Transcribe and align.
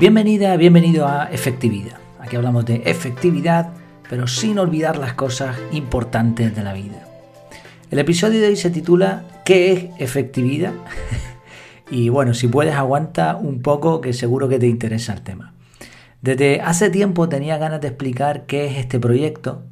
Bienvenida, 0.00 0.56
bienvenido 0.56 1.06
a 1.06 1.24
Efectividad. 1.24 1.98
Aquí 2.18 2.34
hablamos 2.34 2.64
de 2.64 2.76
efectividad, 2.86 3.74
pero 4.08 4.26
sin 4.26 4.58
olvidar 4.58 4.96
las 4.96 5.12
cosas 5.12 5.58
importantes 5.72 6.56
de 6.56 6.64
la 6.64 6.72
vida. 6.72 7.06
El 7.90 7.98
episodio 7.98 8.40
de 8.40 8.46
hoy 8.46 8.56
se 8.56 8.70
titula 8.70 9.24
¿Qué 9.44 9.72
es 9.72 9.84
efectividad? 9.98 10.72
y 11.90 12.08
bueno, 12.08 12.32
si 12.32 12.48
puedes 12.48 12.76
aguanta 12.76 13.36
un 13.36 13.60
poco 13.60 14.00
que 14.00 14.14
seguro 14.14 14.48
que 14.48 14.58
te 14.58 14.68
interesa 14.68 15.12
el 15.12 15.20
tema. 15.20 15.52
Desde 16.22 16.62
hace 16.62 16.88
tiempo 16.88 17.28
tenía 17.28 17.58
ganas 17.58 17.82
de 17.82 17.88
explicar 17.88 18.46
qué 18.46 18.68
es 18.68 18.78
este 18.78 18.98
proyecto, 18.98 19.64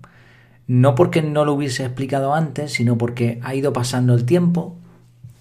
no 0.67 0.95
porque 0.95 1.23
no 1.23 1.47
lo 1.47 1.55
hubiese 1.55 1.87
explicado 1.87 2.35
antes, 2.35 2.75
sino 2.75 2.99
porque 2.99 3.41
ha 3.43 3.55
ido 3.55 3.73
pasando 3.73 4.13
el 4.13 4.27
tiempo. 4.27 4.77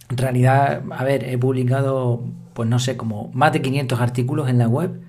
En 0.09 0.16
realidad, 0.16 0.83
a 0.91 1.03
ver, 1.03 1.25
he 1.25 1.38
publicado 1.38 2.23
pues 2.57 2.67
no 2.67 2.79
sé, 2.79 2.97
como 2.97 3.29
más 3.35 3.53
de 3.53 3.61
500 3.61 4.02
artículos 4.02 4.49
en 4.49 4.57
la 4.57 4.67
web 4.67 4.99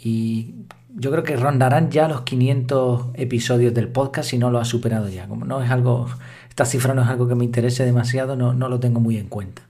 y 0.00 0.54
yo 0.94 1.10
creo 1.10 1.24
que 1.24 1.34
rondarán 1.34 1.90
ya 1.90 2.06
los 2.06 2.20
500 2.20 3.06
episodios 3.14 3.74
del 3.74 3.88
podcast 3.88 4.30
si 4.30 4.38
no 4.38 4.48
lo 4.48 4.60
ha 4.60 4.64
superado 4.64 5.08
ya. 5.08 5.26
Como 5.26 5.44
no 5.44 5.60
es 5.60 5.72
algo, 5.72 6.06
esta 6.48 6.64
cifra 6.64 6.94
no 6.94 7.02
es 7.02 7.08
algo 7.08 7.26
que 7.26 7.34
me 7.34 7.44
interese 7.44 7.84
demasiado, 7.84 8.36
no, 8.36 8.54
no 8.54 8.68
lo 8.68 8.78
tengo 8.78 9.00
muy 9.00 9.16
en 9.16 9.26
cuenta. 9.26 9.62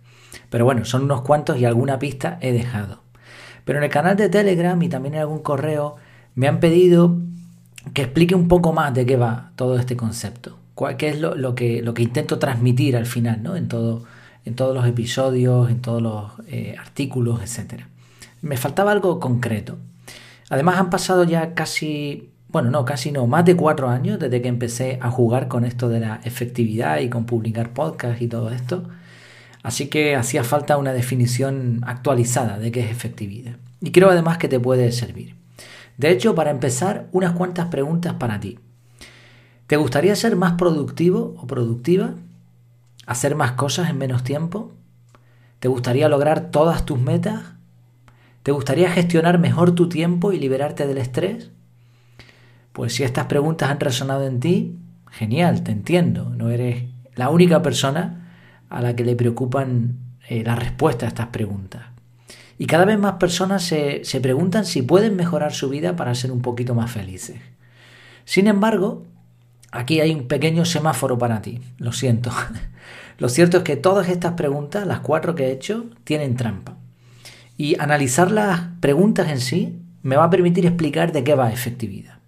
Pero 0.51 0.67
bueno, 0.67 0.85
son 0.85 1.05
unos 1.05 1.23
cuantos 1.23 1.57
y 1.57 1.65
alguna 1.65 1.99
pista 1.99 2.37
he 2.43 2.53
dejado. 2.53 3.01
Pero 3.65 3.79
en 3.79 3.85
el 3.85 3.91
canal 3.91 4.19
de 4.19 4.29
Telegram 4.29 4.83
y 4.83 4.91
también 4.91 5.15
en 5.15 5.21
algún 5.21 5.39
correo 5.39 5.97
me 6.35 6.47
han 6.47 6.61
pedido 6.61 7.17
que 7.95 8.03
explique 8.03 8.35
un 8.35 8.49
poco 8.49 8.75
más 8.75 8.93
de 8.93 9.07
qué 9.07 9.17
va 9.17 9.53
todo 9.57 9.79
este 9.79 9.97
concepto. 9.97 10.59
¿Qué 10.99 11.09
es 11.09 11.19
lo, 11.19 11.37
lo, 11.37 11.55
que, 11.55 11.81
lo 11.81 11.95
que 11.95 12.03
intento 12.03 12.39
transmitir 12.39 12.99
al 12.99 13.07
final, 13.07 13.43
¿no? 13.43 13.57
En 13.57 13.67
todo, 13.67 14.05
en 14.45 14.55
todos 14.55 14.75
los 14.75 14.87
episodios, 14.87 15.71
en 15.71 15.81
todos 15.81 16.03
los 16.03 16.33
eh, 16.49 16.77
artículos, 16.79 17.41
etc. 17.43 17.83
Me 18.43 18.57
faltaba 18.57 18.93
algo 18.93 19.21
concreto. 19.21 19.79
Además 20.51 20.79
han 20.79 20.91
pasado 20.91 21.25
ya 21.25 21.55
casi, 21.55 22.31
bueno, 22.49 22.71
no, 22.71 22.85
casi 22.85 23.11
no, 23.11 23.27
más 23.27 23.45
de 23.45 23.57
cuatro 23.57 23.89
años 23.89 24.19
desde 24.19 24.43
que 24.43 24.49
empecé 24.49 24.99
a 25.01 25.11
jugar 25.11 25.49
con 25.49 25.65
esto 25.65 25.89
de 25.89 26.01
la 26.01 26.21
efectividad 26.25 27.01
y 27.01 27.09
con 27.09 27.25
publicar 27.25 27.73
podcast 27.73 28.21
y 28.21 28.29
todo 28.29 28.51
esto. 28.51 28.85
Así 29.63 29.89
que 29.89 30.15
hacía 30.15 30.45
falta 30.45 30.77
una 30.77 30.93
definición 30.93 31.81
actualizada 31.87 32.59
de 32.59 32.71
qué 32.71 32.81
es 32.81 32.91
efectividad. 32.91 33.57
Y 33.81 33.93
creo 33.93 34.11
además 34.11 34.37
que 34.37 34.49
te 34.49 34.61
puede 34.61 34.93
servir. 34.93 35.37
De 35.97 36.11
hecho, 36.11 36.35
para 36.35 36.51
empezar, 36.51 37.07
unas 37.13 37.33
cuantas 37.33 37.69
preguntas 37.69 38.15
para 38.15 38.41
ti. 38.41 38.59
¿Te 39.67 39.77
gustaría 39.77 40.15
ser 40.17 40.37
más 40.37 40.53
productivo 40.55 41.35
o 41.39 41.47
productiva? 41.47 42.15
Hacer 43.07 43.35
más 43.35 43.53
cosas 43.53 43.91
en 43.91 43.99
menos 43.99 44.25
tiempo? 44.25 44.73
¿Te 45.59 45.69
gustaría 45.69 46.09
lograr 46.09 46.51
todas 46.51 46.85
tus 46.85 46.99
metas? 46.99 47.43
¿Te 48.43 48.53
gustaría 48.53 48.91
gestionar 48.91 49.39
mejor 49.39 49.75
tu 49.75 49.89
tiempo 49.89 50.33
y 50.33 50.39
liberarte 50.39 50.87
del 50.87 50.99
estrés? 50.99 51.51
Pues 52.73 52.95
si 52.95 53.03
estas 53.03 53.27
preguntas 53.27 53.71
han 53.71 53.81
resonado 53.81 54.27
en 54.27 54.41
ti, 54.41 54.77
genial, 55.11 55.63
te 55.63 55.73
entiendo. 55.73 56.31
No 56.31 56.51
eres 56.51 56.85
la 57.15 57.31
única 57.31 57.63
persona 57.63 58.33
a 58.69 58.83
la 58.83 58.97
que 58.97 59.05
le 59.05 59.17
preocupan 59.17 59.99
eh, 60.29 60.43
la 60.45 60.57
respuesta 60.57 61.07
a 61.07 61.09
estas 61.09 61.29
preguntas. 61.29 61.83
Y 62.59 62.67
cada 62.67 62.85
vez 62.85 62.99
más 62.99 63.15
personas 63.15 63.63
se, 63.63 64.05
se 64.05 64.21
preguntan 64.21 64.65
si 64.65 64.83
pueden 64.83 65.17
mejorar 65.17 65.53
su 65.53 65.69
vida 65.69 65.97
para 65.97 66.15
ser 66.15 66.31
un 66.31 66.43
poquito 66.43 66.75
más 66.75 66.91
felices. 66.91 67.41
Sin 68.25 68.47
embargo, 68.47 69.05
aquí 69.75 70.01
hay 70.01 70.13
un 70.13 70.29
pequeño 70.29 70.65
semáforo 70.65 71.19
para 71.19 71.43
ti, 71.43 71.61
lo 71.79 71.93
siento. 71.93 72.31
Lo 73.19 73.29
cierto 73.29 73.59
es 73.59 73.63
que 73.63 73.77
todas 73.77 74.09
estas 74.09 74.33
preguntas, 74.33 74.89
las 74.89 74.99
cuatro 74.99 75.37
que 75.37 75.47
he 75.47 75.53
hecho, 75.53 75.87
tienen 76.03 76.35
trampa. 76.35 76.77
Y 77.57 77.79
analizar 77.81 78.33
las 78.33 78.63
preguntas 78.81 79.31
en 79.31 79.41
sí 79.41 79.79
me 80.03 80.17
va 80.17 80.25
a 80.25 80.31
permitir 80.31 80.67
explicar 80.67 81.13
de 81.13 81.23
qué 81.23 81.37
va 81.37 81.53
efectividad. 81.53 82.19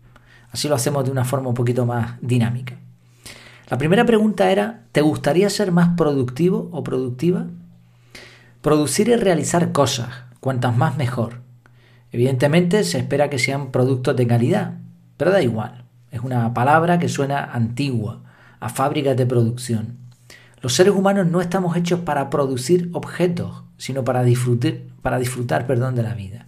Así 0.53 0.69
lo 0.69 0.77
hacemos 0.77 1.05
de 1.05 1.11
una 1.11 1.25
forma 1.25 1.49
un 1.49 1.55
poquito 1.55 1.87
más 1.87 2.19
dinámica. 2.21 2.79
La 3.69 3.79
primera 3.79 4.07
pregunta 4.07 4.53
era, 4.53 4.85
¿te 4.93 5.01
gustaría 5.01 5.51
ser 5.51 5.73
más 5.73 5.97
productivo 5.97 6.69
o 6.71 6.85
productiva? 6.85 7.47
Producir 8.63 9.09
y 9.09 9.17
realizar 9.17 9.73
cosas, 9.73 10.09
cuantas 10.39 10.77
más 10.77 10.97
mejor. 10.97 11.41
Evidentemente 12.13 12.85
se 12.85 12.99
espera 12.99 13.29
que 13.29 13.41
sean 13.41 13.73
productos 13.73 14.15
de 14.15 14.27
calidad, 14.29 14.79
pero 15.17 15.33
da 15.33 15.43
igual. 15.43 15.86
Es 16.17 16.23
una 16.23 16.55
palabra 16.55 16.99
que 16.99 17.11
suena 17.11 17.45
antigua, 17.45 18.23
a 18.59 18.71
fábricas 18.71 19.19
de 19.19 19.27
producción. 19.27 19.99
Los 20.63 20.73
seres 20.73 20.95
humanos 20.95 21.27
no 21.27 21.43
estamos 21.43 21.77
hechos 21.77 22.01
para 22.01 22.31
producir 22.31 22.89
objetos, 22.95 23.65
sino 23.77 24.03
para 24.03 24.23
disfrutar, 24.23 24.79
para 25.03 25.19
disfrutar 25.19 25.67
perdón, 25.67 25.95
de 25.95 26.03
la 26.03 26.15
vida. 26.15 26.47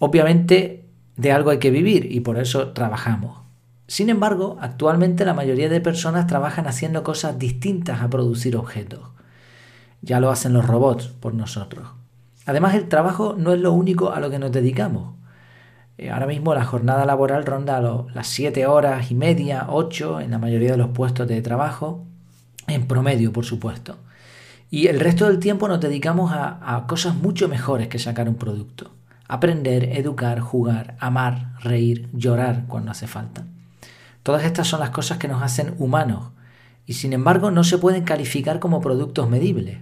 Obviamente 0.00 0.86
de 1.16 1.30
algo 1.30 1.50
hay 1.50 1.60
que 1.60 1.70
vivir 1.70 2.10
y 2.10 2.18
por 2.18 2.36
eso 2.36 2.72
trabajamos. 2.72 3.42
Sin 3.86 4.08
embargo, 4.08 4.56
actualmente 4.60 5.24
la 5.24 5.34
mayoría 5.34 5.68
de 5.68 5.80
personas 5.80 6.26
trabajan 6.26 6.66
haciendo 6.66 7.04
cosas 7.04 7.38
distintas 7.38 8.02
a 8.02 8.10
producir 8.10 8.56
objetos. 8.56 9.02
Ya 10.02 10.18
lo 10.18 10.30
hacen 10.30 10.52
los 10.52 10.66
robots 10.66 11.06
por 11.06 11.32
nosotros. 11.32 11.90
Además, 12.44 12.74
el 12.74 12.88
trabajo 12.88 13.36
no 13.38 13.52
es 13.52 13.60
lo 13.60 13.70
único 13.70 14.10
a 14.10 14.18
lo 14.18 14.30
que 14.30 14.40
nos 14.40 14.50
dedicamos. 14.50 15.14
Eh, 15.96 16.10
ahora 16.10 16.26
mismo 16.26 16.54
la 16.54 16.64
jornada 16.64 17.04
laboral 17.04 17.46
ronda 17.46 17.80
las 17.80 18.26
7 18.26 18.66
horas 18.66 19.10
y 19.10 19.14
media, 19.14 19.66
8 19.68 20.20
en 20.20 20.30
la 20.32 20.38
mayoría 20.38 20.72
de 20.72 20.76
los 20.76 20.90
puestos 20.90 21.28
de 21.28 21.40
trabajo 21.40 22.04
en 22.66 22.86
promedio, 22.86 23.32
por 23.32 23.44
supuesto. 23.44 23.98
Y 24.70 24.88
el 24.88 24.98
resto 24.98 25.26
del 25.26 25.38
tiempo 25.38 25.68
nos 25.68 25.80
dedicamos 25.80 26.32
a, 26.34 26.84
cosas 26.88 27.14
mucho 27.14 27.48
mejores 27.48 27.88
que 27.88 27.98
sacar 27.98 28.28
un 28.28 28.34
producto. 28.34 28.90
Aprender, 29.28 29.84
educar, 29.96 30.40
jugar, 30.40 30.96
amar, 30.98 31.54
reír, 31.60 32.08
llorar 32.12 32.64
cuando 32.66 32.90
hace 32.90 33.06
falta. 33.06 33.44
Todas 34.22 34.44
estas 34.44 34.66
son 34.66 34.80
las 34.80 34.90
cosas 34.90 35.18
que 35.18 35.28
nos 35.28 35.42
hacen 35.42 35.74
humanos 35.78 36.30
y 36.86 36.94
sin 36.94 37.12
embargo 37.12 37.50
no 37.50 37.62
se 37.62 37.78
pueden 37.78 38.04
calificar 38.04 38.58
como 38.58 38.80
productos 38.80 39.28
medibles. 39.28 39.78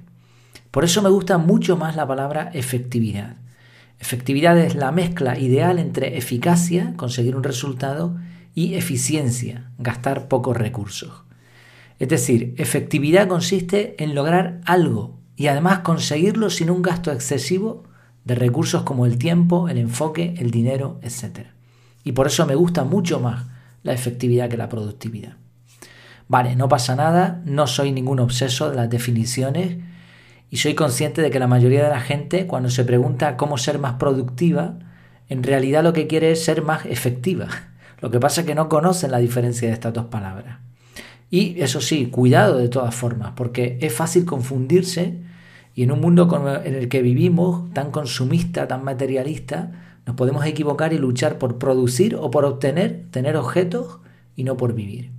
Por 0.70 0.84
eso 0.84 1.00
me 1.00 1.08
gusta 1.08 1.38
mucho 1.38 1.76
más 1.76 1.96
la 1.96 2.06
palabra 2.06 2.50
efectividad. 2.52 3.36
Efectividad 4.02 4.58
es 4.58 4.74
la 4.74 4.90
mezcla 4.90 5.38
ideal 5.38 5.78
entre 5.78 6.18
eficacia, 6.18 6.94
conseguir 6.96 7.36
un 7.36 7.44
resultado, 7.44 8.16
y 8.52 8.74
eficiencia, 8.74 9.70
gastar 9.78 10.26
pocos 10.26 10.56
recursos. 10.56 11.22
Es 12.00 12.08
decir, 12.08 12.52
efectividad 12.58 13.28
consiste 13.28 13.94
en 14.02 14.16
lograr 14.16 14.60
algo 14.66 15.20
y 15.36 15.46
además 15.46 15.78
conseguirlo 15.78 16.50
sin 16.50 16.68
un 16.68 16.82
gasto 16.82 17.12
excesivo 17.12 17.84
de 18.24 18.34
recursos 18.34 18.82
como 18.82 19.06
el 19.06 19.18
tiempo, 19.18 19.68
el 19.68 19.78
enfoque, 19.78 20.34
el 20.36 20.50
dinero, 20.50 20.98
etc. 21.02 21.50
Y 22.02 22.10
por 22.10 22.26
eso 22.26 22.44
me 22.44 22.56
gusta 22.56 22.82
mucho 22.82 23.20
más 23.20 23.46
la 23.84 23.92
efectividad 23.92 24.50
que 24.50 24.56
la 24.56 24.68
productividad. 24.68 25.36
Vale, 26.26 26.56
no 26.56 26.68
pasa 26.68 26.96
nada, 26.96 27.40
no 27.44 27.68
soy 27.68 27.92
ningún 27.92 28.18
obseso 28.18 28.68
de 28.68 28.74
las 28.74 28.90
definiciones 28.90 29.78
y 30.52 30.58
soy 30.58 30.74
consciente 30.74 31.22
de 31.22 31.30
que 31.30 31.38
la 31.38 31.46
mayoría 31.46 31.82
de 31.82 31.88
la 31.88 32.02
gente 32.02 32.46
cuando 32.46 32.68
se 32.68 32.84
pregunta 32.84 33.38
cómo 33.38 33.56
ser 33.56 33.78
más 33.78 33.94
productiva, 33.94 34.74
en 35.30 35.42
realidad 35.42 35.82
lo 35.82 35.94
que 35.94 36.06
quiere 36.06 36.30
es 36.30 36.44
ser 36.44 36.60
más 36.60 36.84
efectiva. 36.84 37.48
Lo 38.02 38.10
que 38.10 38.18
pasa 38.18 38.40
es 38.40 38.48
que 38.48 38.54
no 38.56 38.68
conocen 38.68 39.12
la 39.12 39.18
diferencia 39.18 39.68
de 39.68 39.74
estas 39.74 39.94
dos 39.94 40.06
palabras. 40.06 40.58
Y 41.30 41.60
eso 41.62 41.80
sí, 41.80 42.06
cuidado 42.06 42.58
de 42.58 42.68
todas 42.68 42.94
formas, 42.94 43.32
porque 43.36 43.78
es 43.80 43.94
fácil 43.94 44.24
confundirse 44.24 45.20
y 45.74 45.84
en 45.84 45.92
un 45.92 46.00
mundo 46.00 46.60
en 46.64 46.74
el 46.74 46.88
que 46.88 47.00
vivimos, 47.00 47.72
tan 47.72 47.92
consumista, 47.92 48.66
tan 48.66 48.82
materialista, 48.82 49.70
nos 50.04 50.16
podemos 50.16 50.44
equivocar 50.44 50.92
y 50.92 50.98
luchar 50.98 51.38
por 51.38 51.58
producir 51.58 52.16
o 52.16 52.30
por 52.30 52.44
obtener, 52.44 53.06
tener 53.12 53.36
objetos 53.36 54.00
y 54.34 54.42
no 54.42 54.56
por 54.56 54.74
vivir. 54.74 55.12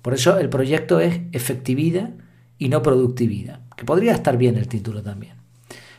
Por 0.00 0.14
eso 0.14 0.38
el 0.38 0.48
proyecto 0.48 0.98
es 0.98 1.20
efectividad 1.32 2.10
y 2.60 2.68
no 2.68 2.82
productividad, 2.82 3.60
que 3.74 3.84
podría 3.84 4.12
estar 4.12 4.36
bien 4.36 4.56
el 4.56 4.68
título 4.68 5.02
también. 5.02 5.32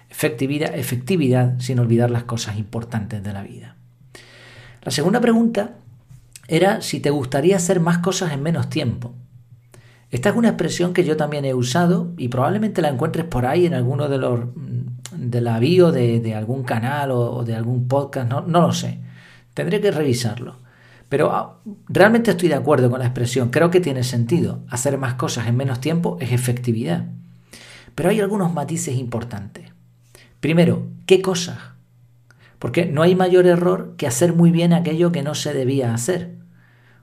Efectividad, 0.10 0.74
efectividad 0.78 1.60
sin 1.60 1.80
olvidar 1.80 2.12
las 2.12 2.24
cosas 2.24 2.58
importantes 2.58 3.22
de 3.24 3.34
la 3.34 3.42
vida. 3.42 3.76
La 4.84 4.92
segunda 4.92 5.20
pregunta 5.20 5.72
era 6.48 6.82
si 6.82 7.00
te 7.00 7.10
gustaría 7.10 7.56
hacer 7.56 7.80
más 7.80 7.98
cosas 7.98 8.32
en 8.32 8.44
menos 8.44 8.70
tiempo. 8.70 9.14
Esta 10.12 10.30
es 10.30 10.36
una 10.36 10.50
expresión 10.50 10.94
que 10.94 11.04
yo 11.04 11.18
también 11.18 11.46
he 11.46 11.56
usado 11.56 12.14
y 12.18 12.28
probablemente 12.28 12.84
la 12.84 12.90
encuentres 12.90 13.26
por 13.26 13.48
ahí 13.48 13.66
en 13.66 13.74
alguno 13.74 14.08
de 14.08 14.18
los 14.20 14.42
de 15.16 15.42
la 15.42 15.58
bio 15.60 15.92
de, 15.92 16.36
algún 16.36 16.64
canal 16.64 17.12
o, 17.12 17.44
de 17.44 17.56
algún 17.56 17.88
podcast, 17.88 18.30
no, 18.30 18.42
no 18.42 18.62
lo 18.62 18.72
sé. 18.72 19.00
Tendré 19.56 19.82
que 19.82 19.90
revisarlo. 19.90 20.58
Pero 21.12 21.30
ah, 21.34 21.60
realmente 21.90 22.32
estoy 22.32 22.48
de 22.48 22.56
acuerdo 22.56 22.90
con 22.90 23.00
la 23.00 23.06
expresión, 23.06 23.50
creo 23.50 23.70
que 23.70 23.82
tiene 23.82 24.02
sentido. 24.02 24.60
Hacer 24.70 24.98
más 24.98 25.16
cosas 25.16 25.46
en 25.48 25.58
menos 25.58 25.82
tiempo 25.82 26.16
es 26.22 26.32
efectividad. 26.32 27.08
Pero 27.96 28.08
hay 28.08 28.22
algunos 28.22 28.54
matices 28.54 28.96
importantes. 28.96 29.74
Primero, 30.40 30.88
¿qué 31.08 31.22
cosas? 31.22 31.58
Porque 32.60 32.86
no 32.86 33.02
hay 33.02 33.16
mayor 33.16 33.46
error 33.46 33.96
que 33.98 34.08
hacer 34.08 34.34
muy 34.34 34.52
bien 34.52 34.72
aquello 34.72 35.12
que 35.12 35.22
no 35.22 35.36
se 35.36 35.54
debía 35.54 35.94
hacer. 35.94 36.38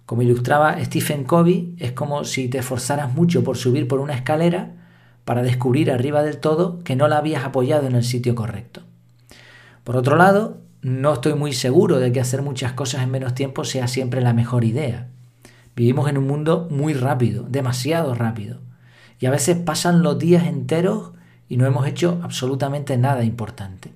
Como 0.06 0.22
ilustraba 0.22 0.82
Stephen 0.82 1.24
Covey, 1.24 1.74
es 1.76 1.92
como 1.92 2.24
si 2.24 2.48
te 2.48 2.56
esforzaras 2.56 3.12
mucho 3.12 3.44
por 3.44 3.58
subir 3.58 3.88
por 3.88 4.00
una 4.00 4.14
escalera 4.14 4.72
para 5.26 5.42
descubrir 5.42 5.90
arriba 5.90 6.22
del 6.22 6.38
todo 6.38 6.78
que 6.78 6.96
no 6.96 7.08
la 7.08 7.18
habías 7.18 7.44
apoyado 7.44 7.86
en 7.86 7.94
el 7.94 8.04
sitio 8.04 8.34
correcto. 8.34 8.80
Por 9.84 9.96
otro 9.96 10.16
lado, 10.16 10.62
no 10.82 11.14
estoy 11.14 11.34
muy 11.34 11.52
seguro 11.52 11.98
de 11.98 12.12
que 12.12 12.20
hacer 12.20 12.42
muchas 12.42 12.72
cosas 12.72 13.02
en 13.02 13.10
menos 13.10 13.34
tiempo 13.34 13.64
sea 13.64 13.88
siempre 13.88 14.20
la 14.20 14.32
mejor 14.32 14.64
idea. 14.64 15.08
Vivimos 15.74 16.08
en 16.08 16.18
un 16.18 16.26
mundo 16.26 16.68
muy 16.70 16.94
rápido, 16.94 17.44
demasiado 17.48 18.14
rápido. 18.14 18.60
Y 19.20 19.26
a 19.26 19.30
veces 19.30 19.56
pasan 19.56 20.02
los 20.02 20.18
días 20.18 20.46
enteros 20.46 21.12
y 21.48 21.56
no 21.56 21.66
hemos 21.66 21.86
hecho 21.86 22.20
absolutamente 22.22 22.96
nada 22.96 23.24
importante. 23.24 23.92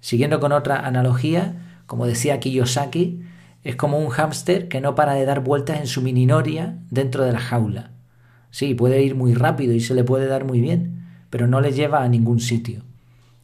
Siguiendo 0.00 0.40
con 0.40 0.52
otra 0.52 0.86
analogía, 0.86 1.80
como 1.86 2.06
decía 2.06 2.40
Kiyosaki, 2.40 3.22
es 3.64 3.76
como 3.76 3.98
un 3.98 4.10
hámster 4.10 4.68
que 4.68 4.80
no 4.80 4.94
para 4.94 5.14
de 5.14 5.24
dar 5.24 5.40
vueltas 5.40 5.80
en 5.80 5.86
su 5.86 6.02
mininoria 6.02 6.76
dentro 6.90 7.24
de 7.24 7.32
la 7.32 7.40
jaula. 7.40 7.90
Sí, 8.50 8.74
puede 8.74 9.02
ir 9.02 9.14
muy 9.14 9.34
rápido 9.34 9.72
y 9.72 9.80
se 9.80 9.94
le 9.94 10.04
puede 10.04 10.26
dar 10.26 10.44
muy 10.44 10.60
bien, 10.60 11.06
pero 11.30 11.46
no 11.46 11.60
le 11.60 11.72
lleva 11.72 12.02
a 12.02 12.08
ningún 12.08 12.40
sitio. 12.40 12.82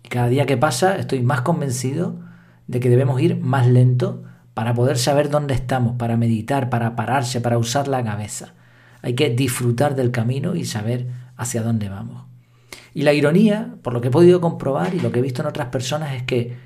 Y 0.02 0.08
cada 0.08 0.28
día 0.28 0.46
que 0.46 0.56
pasa 0.56 0.96
estoy 0.96 1.22
más 1.22 1.40
convencido 1.40 2.23
de 2.66 2.80
que 2.80 2.90
debemos 2.90 3.20
ir 3.20 3.38
más 3.40 3.66
lento 3.66 4.22
para 4.54 4.74
poder 4.74 4.98
saber 4.98 5.30
dónde 5.30 5.54
estamos, 5.54 5.96
para 5.96 6.16
meditar, 6.16 6.70
para 6.70 6.96
pararse, 6.96 7.40
para 7.40 7.58
usar 7.58 7.88
la 7.88 8.04
cabeza. 8.04 8.54
Hay 9.02 9.14
que 9.14 9.30
disfrutar 9.30 9.96
del 9.96 10.10
camino 10.10 10.54
y 10.54 10.64
saber 10.64 11.08
hacia 11.36 11.62
dónde 11.62 11.88
vamos. 11.88 12.24
Y 12.94 13.02
la 13.02 13.12
ironía, 13.12 13.74
por 13.82 13.92
lo 13.92 14.00
que 14.00 14.08
he 14.08 14.12
podido 14.12 14.40
comprobar 14.40 14.94
y 14.94 15.00
lo 15.00 15.10
que 15.10 15.18
he 15.18 15.22
visto 15.22 15.42
en 15.42 15.48
otras 15.48 15.68
personas, 15.68 16.14
es 16.14 16.22
que 16.22 16.56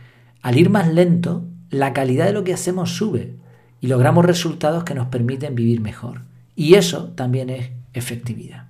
al 0.42 0.58
ir 0.58 0.70
más 0.70 0.92
lento, 0.92 1.44
la 1.70 1.92
calidad 1.92 2.26
de 2.26 2.32
lo 2.32 2.44
que 2.44 2.54
hacemos 2.54 2.96
sube 2.96 3.34
y 3.80 3.86
logramos 3.86 4.24
resultados 4.24 4.84
que 4.84 4.94
nos 4.94 5.08
permiten 5.08 5.54
vivir 5.54 5.80
mejor. 5.80 6.22
Y 6.54 6.74
eso 6.74 7.08
también 7.14 7.50
es 7.50 7.70
efectividad. 7.92 8.66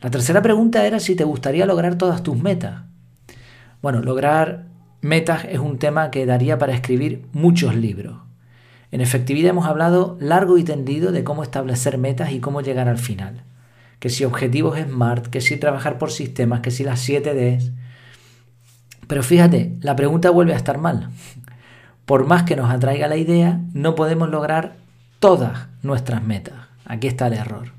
La 0.00 0.10
tercera 0.10 0.42
pregunta 0.42 0.86
era 0.86 1.00
si 1.00 1.14
te 1.14 1.24
gustaría 1.24 1.64
lograr 1.64 1.96
todas 1.96 2.22
tus 2.22 2.36
metas. 2.36 2.82
Bueno, 3.80 4.02
lograr 4.02 4.66
metas 5.04 5.44
es 5.44 5.58
un 5.58 5.78
tema 5.78 6.10
que 6.10 6.24
daría 6.24 6.58
para 6.58 6.72
escribir 6.72 7.26
muchos 7.32 7.76
libros. 7.76 8.16
En 8.90 9.02
efectividad 9.02 9.50
hemos 9.50 9.66
hablado 9.66 10.16
largo 10.18 10.56
y 10.56 10.64
tendido 10.64 11.12
de 11.12 11.24
cómo 11.24 11.42
establecer 11.42 11.98
metas 11.98 12.32
y 12.32 12.40
cómo 12.40 12.62
llegar 12.62 12.88
al 12.88 12.96
final. 12.96 13.44
Que 13.98 14.08
si 14.08 14.24
objetivos 14.24 14.78
SMART, 14.78 15.26
que 15.26 15.42
si 15.42 15.58
trabajar 15.58 15.98
por 15.98 16.10
sistemas, 16.10 16.60
que 16.60 16.70
si 16.70 16.84
las 16.84 17.00
7 17.00 17.34
Ds. 17.34 17.72
Pero 19.06 19.22
fíjate, 19.22 19.76
la 19.80 19.94
pregunta 19.94 20.30
vuelve 20.30 20.54
a 20.54 20.56
estar 20.56 20.78
mal. 20.78 21.10
Por 22.06 22.26
más 22.26 22.44
que 22.44 22.56
nos 22.56 22.70
atraiga 22.70 23.06
la 23.06 23.16
idea, 23.16 23.60
no 23.74 23.94
podemos 23.94 24.30
lograr 24.30 24.76
todas 25.18 25.68
nuestras 25.82 26.22
metas. 26.22 26.54
Aquí 26.86 27.08
está 27.08 27.26
el 27.26 27.34
error. 27.34 27.72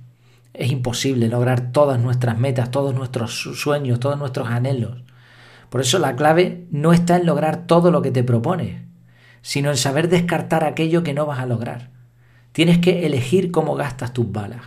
Es 0.54 0.72
imposible 0.72 1.28
lograr 1.28 1.72
todas 1.72 2.00
nuestras 2.00 2.38
metas, 2.38 2.70
todos 2.70 2.94
nuestros 2.94 3.34
sueños, 3.34 4.00
todos 4.00 4.20
nuestros 4.20 4.50
anhelos. 4.50 5.05
Por 5.70 5.82
eso 5.82 6.00
la 6.00 6.16
clave 6.16 6.68
no 6.72 6.94
está 6.94 7.18
en 7.18 7.26
lograr 7.26 7.68
todo 7.68 7.92
lo 7.92 8.02
que 8.02 8.12
te 8.12 8.24
propones, 8.24 8.82
sino 9.42 9.70
en 9.70 9.78
saber 9.78 10.10
descartar 10.10 10.64
aquello 10.64 11.04
que 11.04 11.14
no 11.14 11.26
vas 11.26 11.40
a 11.40 11.46
lograr. 11.46 11.92
Tienes 12.52 12.80
que 12.80 13.06
elegir 13.06 13.52
cómo 13.52 13.76
gastas 13.76 14.14
tus 14.14 14.32
balas. 14.32 14.62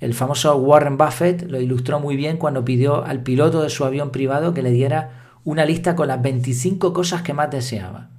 El 0.00 0.14
famoso 0.14 0.56
Warren 0.56 0.98
Buffett 0.98 1.42
lo 1.42 1.60
ilustró 1.60 2.00
muy 2.00 2.16
bien 2.16 2.36
cuando 2.36 2.64
pidió 2.64 3.04
al 3.04 3.22
piloto 3.22 3.62
de 3.62 3.70
su 3.70 3.84
avión 3.84 4.10
privado 4.10 4.52
que 4.54 4.62
le 4.62 4.70
diera 4.70 5.30
una 5.44 5.64
lista 5.64 5.94
con 5.96 6.08
las 6.08 6.20
25 6.20 6.92
cosas 6.92 7.22
que 7.22 7.32
más 7.32 7.50
deseaba. 7.50 8.10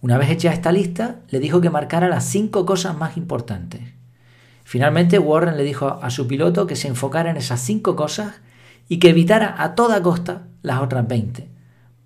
Una 0.00 0.18
vez 0.18 0.30
hecha 0.30 0.52
esta 0.52 0.72
lista, 0.72 1.20
le 1.28 1.40
dijo 1.40 1.60
que 1.60 1.70
marcara 1.70 2.08
las 2.08 2.24
5 2.24 2.66
cosas 2.66 2.96
más 2.96 3.16
importantes. 3.16 3.80
Finalmente, 4.64 5.18
Warren 5.18 5.56
le 5.56 5.62
dijo 5.62 5.98
a 6.02 6.10
su 6.10 6.26
piloto 6.26 6.66
que 6.66 6.76
se 6.76 6.88
enfocara 6.88 7.30
en 7.30 7.36
esas 7.36 7.60
5 7.60 7.94
cosas 7.96 8.40
y 8.88 8.98
que 8.98 9.10
evitara 9.10 9.54
a 9.62 9.74
toda 9.74 10.02
costa 10.02 10.48
las 10.64 10.80
otras 10.80 11.06
20. 11.06 11.46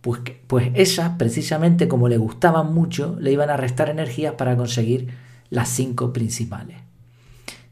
Pues, 0.02 0.20
pues 0.46 0.70
esas, 0.74 1.12
precisamente 1.16 1.88
como 1.88 2.08
le 2.08 2.18
gustaban 2.18 2.74
mucho, 2.74 3.16
le 3.20 3.32
iban 3.32 3.48
a 3.48 3.56
restar 3.56 3.88
energías 3.88 4.34
para 4.34 4.56
conseguir 4.56 5.08
las 5.48 5.68
5 5.70 6.12
principales. 6.12 6.76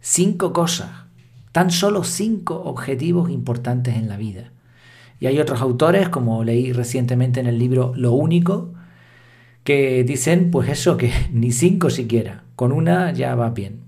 5 0.00 0.52
cosas, 0.52 0.90
tan 1.52 1.70
solo 1.70 2.04
5 2.04 2.62
objetivos 2.64 3.30
importantes 3.30 3.96
en 3.96 4.08
la 4.08 4.16
vida. 4.16 4.52
Y 5.18 5.26
hay 5.26 5.40
otros 5.40 5.60
autores, 5.60 6.08
como 6.08 6.44
leí 6.44 6.72
recientemente 6.72 7.40
en 7.40 7.46
el 7.46 7.58
libro 7.58 7.92
Lo 7.96 8.12
Único, 8.12 8.72
que 9.64 10.04
dicen 10.04 10.52
pues 10.52 10.68
eso, 10.68 10.96
que 10.96 11.12
ni 11.32 11.50
5 11.50 11.90
siquiera, 11.90 12.44
con 12.54 12.70
una 12.70 13.12
ya 13.12 13.34
va 13.34 13.50
bien. 13.50 13.80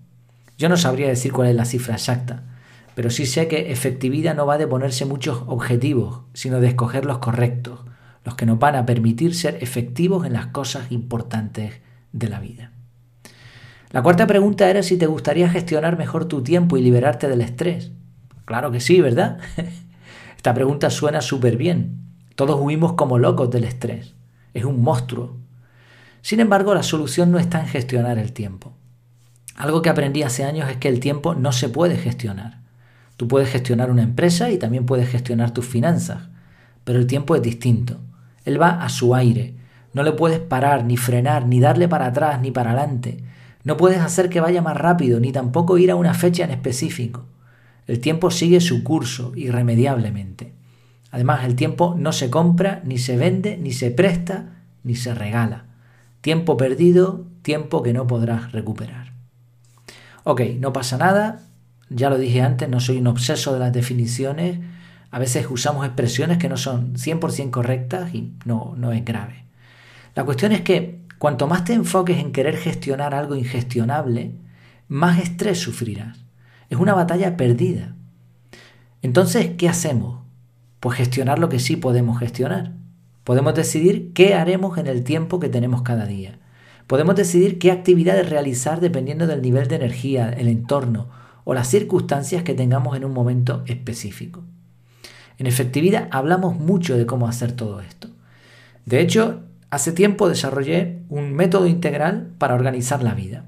Yo 0.58 0.68
no 0.68 0.76
sabría 0.76 1.06
decir 1.06 1.32
cuál 1.32 1.48
es 1.48 1.54
la 1.54 1.64
cifra 1.64 1.94
exacta, 1.94 2.42
pero 2.98 3.10
sí 3.10 3.26
sé 3.26 3.46
que 3.46 3.70
efectividad 3.70 4.34
no 4.34 4.44
va 4.44 4.58
de 4.58 4.66
ponerse 4.66 5.04
muchos 5.04 5.44
objetivos, 5.46 6.22
sino 6.32 6.58
de 6.58 6.66
escoger 6.66 7.04
los 7.04 7.18
correctos, 7.18 7.78
los 8.24 8.34
que 8.34 8.44
nos 8.44 8.58
van 8.58 8.74
a 8.74 8.86
permitir 8.86 9.36
ser 9.36 9.56
efectivos 9.60 10.26
en 10.26 10.32
las 10.32 10.48
cosas 10.48 10.90
importantes 10.90 11.74
de 12.10 12.28
la 12.28 12.40
vida. 12.40 12.72
La 13.92 14.02
cuarta 14.02 14.26
pregunta 14.26 14.68
era 14.68 14.82
si 14.82 14.96
te 14.96 15.06
gustaría 15.06 15.48
gestionar 15.48 15.96
mejor 15.96 16.24
tu 16.24 16.42
tiempo 16.42 16.76
y 16.76 16.82
liberarte 16.82 17.28
del 17.28 17.40
estrés. 17.40 17.92
Claro 18.44 18.72
que 18.72 18.80
sí, 18.80 19.00
¿verdad? 19.00 19.38
Esta 20.36 20.52
pregunta 20.52 20.90
suena 20.90 21.20
súper 21.20 21.56
bien. 21.56 22.00
Todos 22.34 22.58
huimos 22.60 22.94
como 22.94 23.20
locos 23.20 23.48
del 23.48 23.62
estrés. 23.62 24.16
Es 24.54 24.64
un 24.64 24.82
monstruo. 24.82 25.36
Sin 26.20 26.40
embargo, 26.40 26.74
la 26.74 26.82
solución 26.82 27.30
no 27.30 27.38
está 27.38 27.60
en 27.60 27.68
gestionar 27.68 28.18
el 28.18 28.32
tiempo. 28.32 28.74
Algo 29.54 29.82
que 29.82 29.88
aprendí 29.88 30.24
hace 30.24 30.42
años 30.42 30.68
es 30.68 30.78
que 30.78 30.88
el 30.88 30.98
tiempo 30.98 31.36
no 31.36 31.52
se 31.52 31.68
puede 31.68 31.96
gestionar. 31.96 32.66
Tú 33.18 33.26
puedes 33.26 33.50
gestionar 33.50 33.90
una 33.90 34.04
empresa 34.04 34.48
y 34.52 34.58
también 34.58 34.86
puedes 34.86 35.08
gestionar 35.08 35.50
tus 35.50 35.66
finanzas, 35.66 36.28
pero 36.84 37.00
el 37.00 37.08
tiempo 37.08 37.34
es 37.34 37.42
distinto. 37.42 37.98
Él 38.44 38.62
va 38.62 38.80
a 38.84 38.88
su 38.88 39.12
aire. 39.12 39.56
No 39.92 40.04
le 40.04 40.12
puedes 40.12 40.38
parar, 40.38 40.84
ni 40.84 40.96
frenar, 40.96 41.44
ni 41.44 41.58
darle 41.58 41.88
para 41.88 42.06
atrás, 42.06 42.40
ni 42.40 42.52
para 42.52 42.70
adelante. 42.70 43.24
No 43.64 43.76
puedes 43.76 43.98
hacer 43.98 44.28
que 44.28 44.40
vaya 44.40 44.62
más 44.62 44.76
rápido, 44.76 45.18
ni 45.18 45.32
tampoco 45.32 45.78
ir 45.78 45.90
a 45.90 45.96
una 45.96 46.14
fecha 46.14 46.44
en 46.44 46.52
específico. 46.52 47.26
El 47.88 47.98
tiempo 47.98 48.30
sigue 48.30 48.60
su 48.60 48.84
curso 48.84 49.32
irremediablemente. 49.34 50.52
Además, 51.10 51.44
el 51.44 51.56
tiempo 51.56 51.96
no 51.98 52.12
se 52.12 52.30
compra, 52.30 52.82
ni 52.84 52.98
se 52.98 53.16
vende, 53.16 53.56
ni 53.56 53.72
se 53.72 53.90
presta, 53.90 54.62
ni 54.84 54.94
se 54.94 55.12
regala. 55.12 55.64
Tiempo 56.20 56.56
perdido, 56.56 57.26
tiempo 57.42 57.82
que 57.82 57.92
no 57.92 58.06
podrás 58.06 58.52
recuperar. 58.52 59.12
Ok, 60.22 60.42
no 60.60 60.72
pasa 60.72 60.98
nada, 60.98 61.47
ya 61.90 62.10
lo 62.10 62.18
dije 62.18 62.42
antes, 62.42 62.68
no 62.68 62.80
soy 62.80 62.98
un 62.98 63.06
obseso 63.06 63.52
de 63.52 63.60
las 63.60 63.72
definiciones. 63.72 64.58
A 65.10 65.18
veces 65.18 65.46
usamos 65.50 65.86
expresiones 65.86 66.38
que 66.38 66.48
no 66.48 66.56
son 66.56 66.94
100% 66.94 67.50
correctas 67.50 68.14
y 68.14 68.32
no, 68.44 68.74
no 68.76 68.92
es 68.92 69.04
grave. 69.04 69.44
La 70.14 70.24
cuestión 70.24 70.52
es 70.52 70.60
que 70.60 71.00
cuanto 71.18 71.46
más 71.46 71.64
te 71.64 71.72
enfoques 71.72 72.18
en 72.18 72.32
querer 72.32 72.56
gestionar 72.56 73.14
algo 73.14 73.36
ingestionable, 73.36 74.34
más 74.88 75.18
estrés 75.18 75.58
sufrirás. 75.60 76.18
Es 76.68 76.78
una 76.78 76.94
batalla 76.94 77.36
perdida. 77.36 77.94
Entonces, 79.00 79.52
¿qué 79.56 79.68
hacemos? 79.68 80.20
Pues 80.80 80.98
gestionar 80.98 81.38
lo 81.38 81.48
que 81.48 81.58
sí 81.58 81.76
podemos 81.76 82.18
gestionar. 82.18 82.72
Podemos 83.24 83.54
decidir 83.54 84.12
qué 84.12 84.34
haremos 84.34 84.76
en 84.78 84.86
el 84.86 85.04
tiempo 85.04 85.40
que 85.40 85.48
tenemos 85.48 85.82
cada 85.82 86.06
día. 86.06 86.38
Podemos 86.86 87.14
decidir 87.14 87.58
qué 87.58 87.70
actividades 87.70 88.28
realizar 88.28 88.80
dependiendo 88.80 89.26
del 89.26 89.42
nivel 89.42 89.68
de 89.68 89.76
energía, 89.76 90.30
el 90.30 90.48
entorno 90.48 91.08
o 91.48 91.54
las 91.54 91.68
circunstancias 91.68 92.42
que 92.42 92.52
tengamos 92.52 92.94
en 92.94 93.06
un 93.06 93.14
momento 93.14 93.62
específico. 93.64 94.44
En 95.38 95.46
efectividad 95.46 96.06
hablamos 96.10 96.60
mucho 96.60 96.98
de 96.98 97.06
cómo 97.06 97.26
hacer 97.26 97.52
todo 97.52 97.80
esto. 97.80 98.08
De 98.84 99.00
hecho, 99.00 99.44
hace 99.70 99.92
tiempo 99.92 100.28
desarrollé 100.28 100.98
un 101.08 101.32
método 101.32 101.66
integral 101.66 102.34
para 102.36 102.54
organizar 102.54 103.02
la 103.02 103.14
vida. 103.14 103.46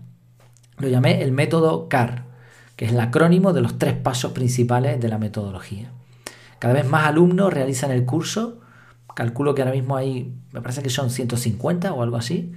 Lo 0.78 0.88
llamé 0.88 1.20
el 1.22 1.32
método 1.32 1.90
CAR, 1.90 2.24
que 2.74 2.86
es 2.86 2.92
el 2.92 3.00
acrónimo 3.00 3.52
de 3.52 3.60
los 3.60 3.76
tres 3.76 3.92
pasos 3.92 4.32
principales 4.32 4.98
de 4.98 5.08
la 5.10 5.18
metodología. 5.18 5.92
Cada 6.58 6.72
vez 6.72 6.88
más 6.88 7.06
alumnos 7.06 7.52
realizan 7.52 7.90
el 7.90 8.06
curso, 8.06 8.62
calculo 9.14 9.54
que 9.54 9.60
ahora 9.60 9.74
mismo 9.74 9.98
hay, 9.98 10.32
me 10.52 10.62
parece 10.62 10.82
que 10.82 10.88
son 10.88 11.10
150 11.10 11.92
o 11.92 12.02
algo 12.02 12.16
así, 12.16 12.50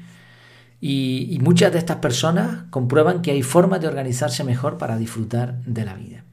y, 0.85 1.39
muchas 1.41 1.71
de 1.71 1.79
estas 1.79 1.97
personas 1.97 2.65
comprueban 2.69 3.21
que 3.21 3.31
hay 3.31 3.41
formas 3.41 3.79
de 3.79 3.87
organizarse 3.87 4.43
mejor 4.43 4.77
para 4.77 4.97
disfrutar 4.97 5.61
de 5.63 5.85
la 5.85 5.93
vida. 5.93 6.25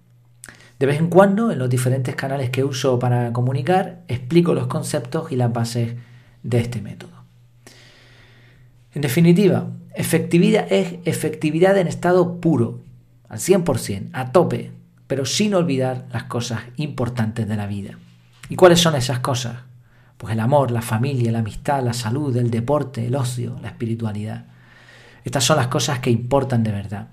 De 0.80 0.86
vez 0.86 0.98
en 0.98 1.08
cuando, 1.08 1.52
en 1.52 1.58
los 1.60 1.70
diferentes 1.70 2.16
canales 2.16 2.50
que 2.50 2.64
uso 2.64 2.98
para 2.98 3.32
comunicar, 3.32 4.00
explico 4.08 4.52
los 4.52 4.66
conceptos 4.66 5.30
y 5.30 5.36
las 5.36 5.52
bases 5.52 5.94
de 6.42 6.58
este 6.58 6.82
método. 6.82 7.12
En 8.92 9.02
definitiva, 9.02 9.68
efectividad 9.94 10.66
es 10.72 10.96
efectividad 11.04 11.78
en 11.78 11.86
estado 11.86 12.40
puro, 12.40 12.80
al 13.28 13.38
100%, 13.38 14.10
a 14.12 14.32
tope, 14.32 14.72
pero 15.06 15.26
sin 15.26 15.54
olvidar 15.54 16.08
las 16.12 16.24
cosas 16.24 16.62
importantes 16.74 17.46
de 17.46 17.56
la 17.56 17.68
vida. 17.68 17.98
¿Y 18.48 18.56
cuáles 18.56 18.80
son 18.80 18.96
esas 18.96 19.20
cosas? 19.20 19.69
Pues 20.20 20.34
el 20.34 20.40
amor, 20.40 20.70
la 20.70 20.82
familia, 20.82 21.32
la 21.32 21.38
amistad, 21.38 21.82
la 21.82 21.94
salud, 21.94 22.36
el 22.36 22.50
deporte, 22.50 23.06
el 23.06 23.16
ocio, 23.16 23.56
la 23.62 23.68
espiritualidad. 23.68 24.44
Estas 25.24 25.44
son 25.44 25.56
las 25.56 25.68
cosas 25.68 26.00
que 26.00 26.10
importan 26.10 26.62
de 26.62 26.72
verdad. 26.72 27.08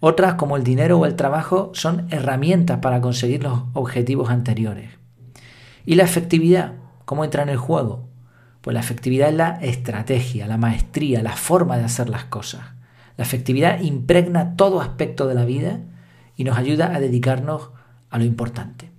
Otras, 0.00 0.36
como 0.36 0.56
el 0.56 0.64
dinero 0.64 0.98
o 0.98 1.04
el 1.04 1.16
trabajo, 1.16 1.70
son 1.74 2.06
herramientas 2.10 2.78
para 2.78 3.02
conseguir 3.02 3.42
los 3.42 3.64
objetivos 3.74 4.30
anteriores. 4.30 4.88
¿Y 5.84 5.96
la 5.96 6.04
efectividad? 6.04 6.72
¿Cómo 7.04 7.26
entra 7.26 7.42
en 7.42 7.50
el 7.50 7.58
juego? 7.58 8.08
Pues 8.62 8.72
la 8.72 8.80
efectividad 8.80 9.28
es 9.28 9.34
la 9.34 9.58
estrategia, 9.60 10.46
la 10.46 10.56
maestría, 10.56 11.22
la 11.22 11.36
forma 11.36 11.76
de 11.76 11.84
hacer 11.84 12.08
las 12.08 12.24
cosas. 12.24 12.62
La 13.18 13.24
efectividad 13.24 13.82
impregna 13.82 14.56
todo 14.56 14.80
aspecto 14.80 15.26
de 15.26 15.34
la 15.34 15.44
vida 15.44 15.80
y 16.36 16.44
nos 16.44 16.56
ayuda 16.56 16.94
a 16.94 17.00
dedicarnos 17.00 17.68
a 18.08 18.16
lo 18.16 18.24
importante. 18.24 18.90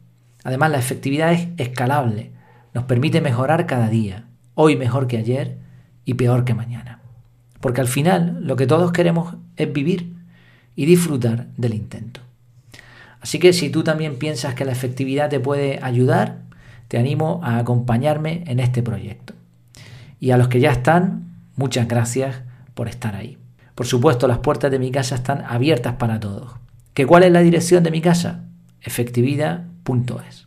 Además, 0.43 0.69
la 0.69 0.77
efectividad 0.77 1.33
es 1.33 1.47
escalable, 1.57 2.36
nos 2.77 2.85
permite 2.85 3.21
mejorar 3.21 3.65
cada 3.65 3.89
día, 3.89 4.25
hoy 4.53 4.75
mejor 4.75 5.07
que 5.07 5.17
ayer 5.17 5.57
y 6.05 6.13
peor 6.13 6.45
que 6.45 6.53
mañana. 6.53 6.99
Porque 7.59 7.81
al 7.81 7.87
final 7.87 8.37
lo 8.45 8.55
que 8.55 8.67
todos 8.67 8.91
queremos 8.91 9.33
es 9.55 9.73
vivir 9.73 10.13
y 10.75 10.85
disfrutar 10.85 11.47
del 11.57 11.73
intento. 11.73 12.21
Así 13.19 13.39
que 13.39 13.51
si 13.51 13.71
tú 13.71 13.83
también 13.83 14.19
piensas 14.19 14.53
que 14.53 14.63
la 14.63 14.73
efectividad 14.73 15.27
te 15.27 15.39
puede 15.39 15.79
ayudar, 15.81 16.43
te 16.87 16.99
animo 16.99 17.39
a 17.43 17.57
acompañarme 17.57 18.43
en 18.45 18.59
este 18.59 18.83
proyecto. 18.83 19.33
Y 20.19 20.29
a 20.29 20.37
los 20.37 20.47
que 20.47 20.59
ya 20.59 20.69
están, 20.69 21.33
muchas 21.55 21.87
gracias 21.87 22.43
por 22.75 22.89
estar 22.89 23.15
ahí. 23.15 23.39
Por 23.73 23.87
supuesto, 23.87 24.27
las 24.27 24.37
puertas 24.37 24.69
de 24.69 24.77
mi 24.77 24.91
casa 24.91 25.15
están 25.15 25.43
abiertas 25.47 25.95
para 25.95 26.19
todos. 26.19 26.51
¿Que 26.93 27.07
cuál 27.07 27.23
es 27.23 27.31
la 27.31 27.39
dirección 27.39 27.83
de 27.83 27.89
mi 27.89 28.01
casa? 28.01 28.43
efectividad.es. 28.81 30.46